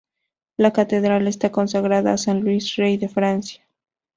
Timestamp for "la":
0.57-0.73